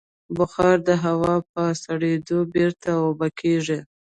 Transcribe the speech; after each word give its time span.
بخار 0.37 0.77
د 0.87 0.89
هوا 1.03 1.35
په 1.51 1.63
سړېدو 1.83 2.37
بېرته 2.53 2.89
اوبه 3.03 3.27
کېږي. 3.39 3.79